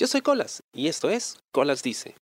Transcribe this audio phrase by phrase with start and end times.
[0.00, 2.14] Yo soy Colas y esto es Colas Dice.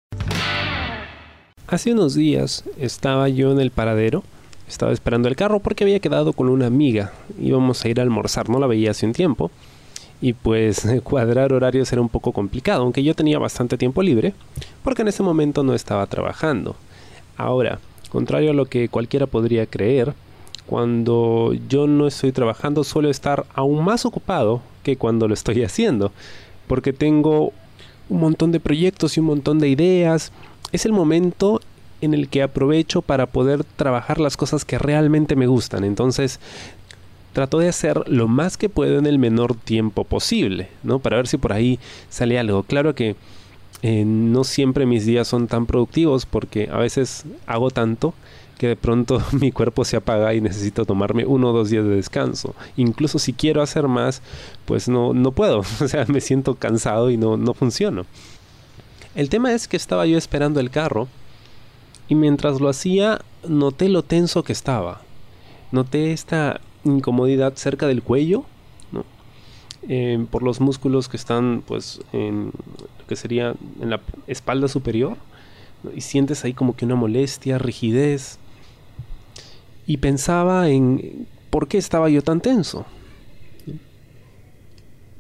[1.67, 4.25] Hace unos días estaba yo en el paradero,
[4.67, 8.49] estaba esperando el carro porque había quedado con una amiga, íbamos a ir a almorzar,
[8.49, 9.51] no la veía hace un tiempo,
[10.23, 14.33] y pues cuadrar horarios era un poco complicado, aunque yo tenía bastante tiempo libre,
[14.83, 16.77] porque en ese momento no estaba trabajando.
[17.37, 20.15] Ahora, contrario a lo que cualquiera podría creer,
[20.65, 26.11] cuando yo no estoy trabajando suelo estar aún más ocupado que cuando lo estoy haciendo,
[26.69, 27.53] porque tengo
[28.09, 30.33] un montón de proyectos y un montón de ideas.
[30.73, 31.61] Es el momento
[32.01, 35.85] en el que aprovecho para poder trabajar las cosas que realmente me gustan.
[35.85, 36.41] Entonces,
[37.33, 40.99] trato de hacer lo más que puedo en el menor tiempo posible, ¿no?
[40.99, 41.79] Para ver si por ahí
[42.09, 42.63] sale algo.
[42.63, 43.17] Claro que
[43.83, 48.15] eh, no siempre mis días son tan productivos porque a veces hago tanto
[48.59, 51.97] que de pronto mi cuerpo se apaga y necesito tomarme uno o dos días de
[51.97, 52.55] descanso.
[52.77, 54.23] Incluso si quiero hacer más,
[54.65, 55.61] pues no, no puedo.
[55.81, 58.07] O sea, me siento cansado y no, no funciono.
[59.15, 61.09] El tema es que estaba yo esperando el carro
[62.09, 65.03] y mientras lo hacía noté lo tenso que estaba.
[65.73, 68.45] Noté esta incomodidad cerca del cuello,
[69.89, 75.17] eh, por los músculos que están pues en lo que sería en la espalda superior
[75.95, 78.39] y sientes ahí como que una molestia, rigidez
[79.87, 82.85] y pensaba en por qué estaba yo tan tenso.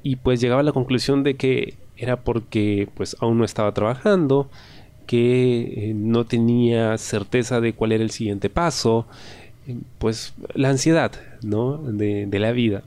[0.02, 4.48] Y pues llegaba a la conclusión de que era porque pues aún no estaba trabajando,
[5.06, 9.06] que eh, no tenía certeza de cuál era el siguiente paso,
[9.66, 11.78] eh, pues la ansiedad, ¿no?
[11.78, 12.82] De, la vida.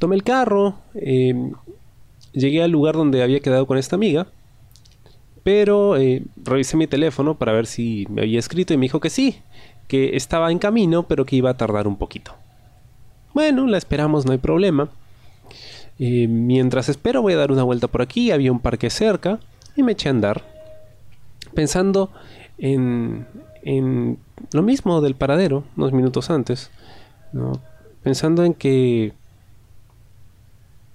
[0.00, 1.52] Tomé el carro, eh,
[2.32, 4.26] llegué al lugar donde había quedado con esta amiga
[5.42, 9.10] pero eh, revisé mi teléfono para ver si me había escrito y me dijo que
[9.10, 9.40] sí,
[9.88, 12.34] que estaba en camino, pero que iba a tardar un poquito.
[13.32, 14.90] Bueno, la esperamos, no hay problema.
[15.98, 19.40] Eh, mientras espero voy a dar una vuelta por aquí, había un parque cerca
[19.76, 20.44] y me eché a andar.
[21.54, 22.10] Pensando
[22.58, 23.26] en,
[23.62, 24.18] en
[24.52, 26.70] lo mismo del paradero, unos minutos antes.
[28.02, 29.12] Pensando en que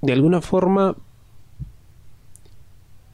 [0.02, 0.96] de alguna forma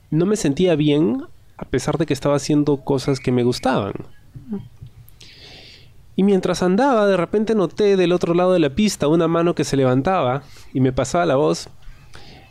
[0.10, 1.24] no me sentía bien
[1.58, 3.94] a pesar de que estaba haciendo cosas que me gustaban.
[6.16, 9.64] Y mientras andaba, de repente noté del otro lado de la pista una mano que
[9.64, 10.44] se levantaba
[10.74, 11.70] y me pasaba la voz.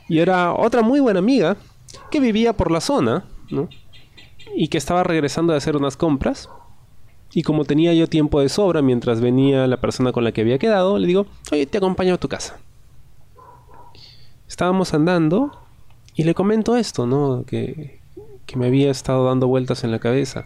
[0.08, 1.56] Y era otra muy buena amiga
[2.10, 3.24] que vivía por la zona,
[4.56, 6.48] Y que estaba regresando a hacer unas compras.
[7.32, 10.58] Y como tenía yo tiempo de sobra mientras venía la persona con la que había
[10.58, 12.58] quedado, le digo, oye, te acompaño a tu casa.
[14.50, 15.52] Estábamos andando
[16.16, 17.44] y le comento esto, ¿no?
[17.46, 18.00] Que,
[18.56, 20.44] me había estado dando vueltas en la cabeza.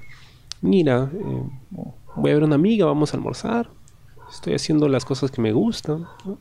[0.60, 1.42] Mira, eh,
[2.14, 3.70] voy a ver una amiga, vamos a almorzar.
[4.30, 6.06] Estoy haciendo las cosas que me gustan.
[6.26, 6.36] ¿no?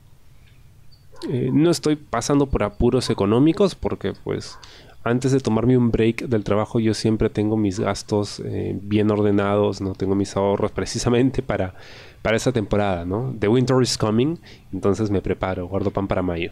[1.30, 4.60] Eh, no estoy pasando por apuros económicos porque pues
[5.06, 9.80] antes de tomarme un break del trabajo yo siempre tengo mis gastos eh, bien ordenados,
[9.80, 11.76] no tengo mis ahorros precisamente para,
[12.22, 13.34] para esa temporada, ¿no?
[13.40, 14.36] The winter is coming,
[14.74, 16.52] entonces me preparo, guardo pan para mayo.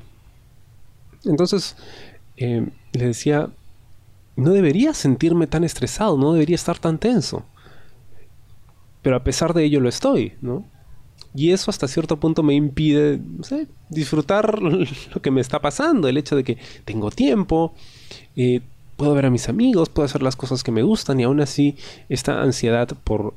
[1.26, 1.76] Entonces,
[2.38, 3.50] eh, le decía,
[4.36, 7.44] no debería sentirme tan estresado, no debería estar tan tenso.
[9.02, 10.66] Pero a pesar de ello lo estoy, ¿no?
[11.34, 16.08] Y eso hasta cierto punto me impide, no sé, disfrutar lo que me está pasando,
[16.08, 17.74] el hecho de que tengo tiempo,
[18.36, 18.62] eh,
[18.98, 21.76] puedo ver a mis amigos, puedo hacer las cosas que me gustan y aún así
[22.10, 23.34] esta ansiedad por,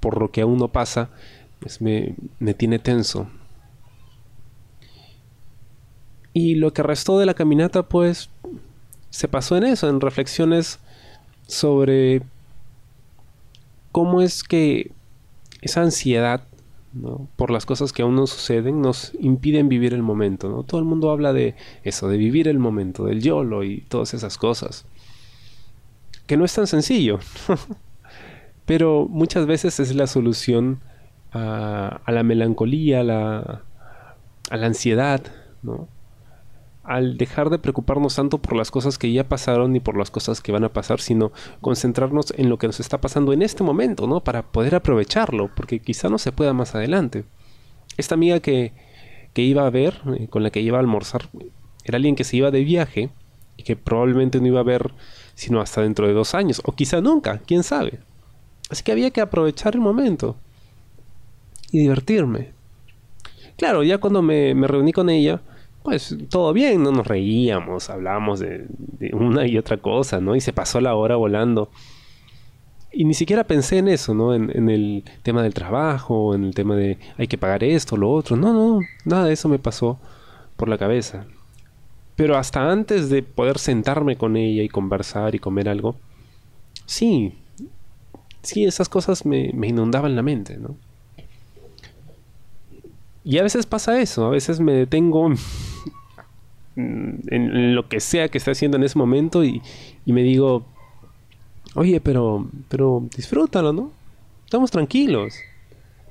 [0.00, 1.08] por lo que aún no pasa,
[1.60, 3.28] pues me, me tiene tenso.
[6.34, 8.28] Y lo que restó de la caminata, pues,
[9.08, 10.80] se pasó en eso, en reflexiones
[11.46, 12.22] sobre
[13.92, 14.90] cómo es que
[15.62, 16.42] esa ansiedad
[17.36, 20.48] por las cosas que aún no suceden nos impiden vivir el momento.
[20.48, 20.62] ¿no?
[20.62, 24.36] Todo el mundo habla de eso, de vivir el momento, del YOLO y todas esas
[24.36, 24.86] cosas.
[26.26, 27.18] Que no es tan sencillo.
[28.66, 30.80] Pero muchas veces es la solución
[31.32, 33.62] a, la melancolía, a la,
[34.50, 35.22] a la ansiedad,
[35.62, 35.88] ¿no?
[36.84, 40.40] Al dejar de preocuparnos tanto por las cosas que ya pasaron ni por las cosas
[40.40, 44.06] que van a pasar, sino concentrarnos en lo que nos está pasando en este momento,
[44.06, 44.20] ¿no?
[44.20, 47.24] Para poder aprovecharlo, porque quizá no se pueda más adelante.
[47.96, 48.72] Esta amiga que,
[49.32, 51.28] que iba a ver, eh, con la que iba a almorzar,
[51.84, 53.10] era alguien que se iba de viaje
[53.56, 54.92] y que probablemente no iba a ver
[55.34, 57.98] sino hasta dentro de dos años, o quizá nunca, quién sabe.
[58.70, 60.36] Así que había que aprovechar el momento
[61.72, 62.52] y divertirme.
[63.56, 65.40] Claro, ya cuando me, me reuní con ella,
[65.84, 68.66] pues todo bien, no nos reíamos, hablábamos de,
[69.12, 70.34] una y otra cosa, ¿no?
[70.34, 71.68] Y se pasó la hora volando.
[72.90, 74.34] Y ni siquiera pensé en eso, ¿no?
[74.34, 78.34] En, el tema del trabajo, en el tema de hay que pagar esto, lo otro.
[78.34, 79.98] No, no, nada de eso me pasó
[80.56, 81.26] por la cabeza.
[82.16, 85.96] Pero hasta antes de poder sentarme con ella y conversar y comer algo,
[86.86, 87.34] sí,
[88.40, 90.76] sí, esas cosas me, me inundaban la mente, ¿no?
[93.22, 95.30] Y a veces pasa eso, a veces me detengo
[96.76, 99.62] en lo que sea que esté haciendo en ese momento y,
[100.04, 100.64] y me digo,
[101.74, 103.92] oye, pero, pero disfrútalo, ¿no?
[104.44, 105.34] Estamos tranquilos.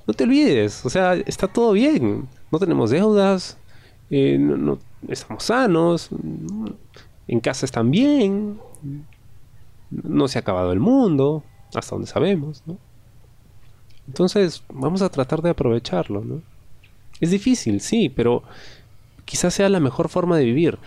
[0.06, 2.27] No te olvides, o sea, está todo bien.
[2.51, 3.57] No tenemos deudas,
[4.10, 4.77] eh, no,
[5.07, 6.10] estamos sanos,
[7.27, 8.60] en casa están bien,
[9.89, 11.44] no se ha acabado el mundo,
[11.74, 12.77] hasta donde sabemos, ¿no?
[14.07, 16.42] Entonces, vamos a tratar de aprovecharlo, ¿no?
[17.21, 18.44] Es difícil, sí, pero
[19.33, 20.77] quizás sea la mejor forma de vivir.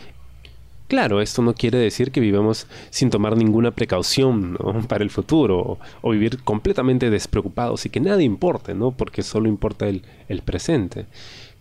[0.87, 4.57] Claro, esto no quiere decir que vivamos sin tomar ninguna precaución
[4.89, 8.93] para el futuro o, vivir completamente despreocupados y que nada importe, ¿no?
[8.93, 11.07] Porque solo importa el, el presente.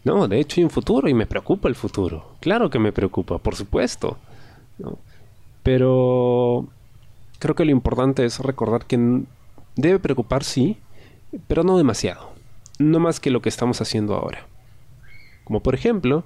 [0.04, 2.36] No, de hecho hay un futuro y me preocupa el futuro.
[2.40, 4.20] Claro que me preocupa, por supuesto.
[5.64, 6.68] Pero
[7.40, 9.24] creo que lo importante es recordar que
[9.76, 10.78] debe preocupar, sí,
[11.48, 12.30] pero no demasiado.
[12.78, 14.46] No más que lo que estamos haciendo ahora.
[15.46, 16.26] Como por ejemplo,